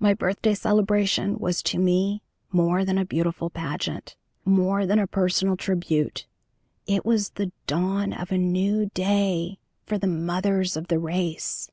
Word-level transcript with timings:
The 0.00 0.16
birthday 0.16 0.54
celebration 0.54 1.38
was 1.38 1.62
to 1.70 1.78
me 1.78 2.20
more 2.50 2.84
than 2.84 2.98
a 2.98 3.04
beautiful 3.04 3.48
pageant; 3.48 4.16
more 4.44 4.86
than 4.86 4.98
a 4.98 5.06
personal 5.06 5.56
tribute. 5.56 6.26
It 6.88 7.06
was 7.06 7.30
the 7.30 7.52
dawn 7.68 8.12
of 8.12 8.32
a 8.32 8.38
new 8.38 8.86
day 8.86 9.60
for 9.86 9.98
the 9.98 10.08
Mothers 10.08 10.76
of 10.76 10.88
the 10.88 10.98
Race! 10.98 11.70